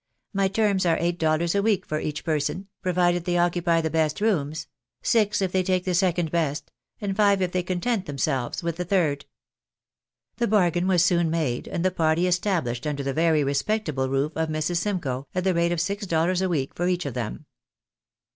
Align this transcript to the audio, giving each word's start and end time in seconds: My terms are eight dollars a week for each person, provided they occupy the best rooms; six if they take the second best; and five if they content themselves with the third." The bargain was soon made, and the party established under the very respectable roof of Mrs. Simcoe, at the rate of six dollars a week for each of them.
My 0.33 0.47
terms 0.47 0.83
are 0.83 0.97
eight 0.99 1.19
dollars 1.19 1.53
a 1.53 1.61
week 1.61 1.85
for 1.85 1.99
each 1.99 2.23
person, 2.23 2.67
provided 2.81 3.25
they 3.25 3.37
occupy 3.37 3.81
the 3.81 3.91
best 3.91 4.19
rooms; 4.19 4.65
six 5.03 5.43
if 5.43 5.51
they 5.51 5.61
take 5.61 5.85
the 5.85 5.93
second 5.93 6.31
best; 6.31 6.71
and 6.99 7.15
five 7.15 7.39
if 7.39 7.51
they 7.51 7.61
content 7.61 8.07
themselves 8.07 8.63
with 8.63 8.77
the 8.77 8.83
third." 8.83 9.25
The 10.37 10.47
bargain 10.47 10.87
was 10.87 11.05
soon 11.05 11.29
made, 11.29 11.67
and 11.67 11.85
the 11.85 11.91
party 11.91 12.25
established 12.25 12.87
under 12.87 13.03
the 13.03 13.13
very 13.13 13.43
respectable 13.43 14.09
roof 14.09 14.31
of 14.35 14.49
Mrs. 14.49 14.77
Simcoe, 14.77 15.27
at 15.35 15.43
the 15.43 15.53
rate 15.53 15.71
of 15.71 15.79
six 15.79 16.07
dollars 16.07 16.41
a 16.41 16.49
week 16.49 16.73
for 16.73 16.87
each 16.87 17.05
of 17.05 17.13
them. 17.13 17.45